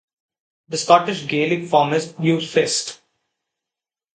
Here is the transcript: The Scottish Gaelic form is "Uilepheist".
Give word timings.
The 0.69 0.79
Scottish 0.79 1.27
Gaelic 1.27 1.67
form 1.69 1.93
is 1.93 2.13
"Uilepheist". 2.13 2.97